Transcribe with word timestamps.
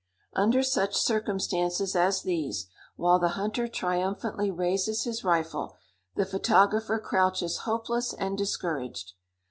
Under 0.33 0.63
such 0.63 0.95
circumstances 0.97 1.95
as 1.95 2.23
these, 2.23 2.65
while 2.95 3.19
the 3.19 3.27
hunter 3.37 3.67
triumphantly 3.67 4.49
raises 4.49 5.03
his 5.03 5.23
rifle, 5.23 5.75
the 6.15 6.25
photographer 6.25 6.97
crouches 6.97 7.57
hopeless 7.69 8.11
and 8.11 8.35
discouraged. 8.35 9.13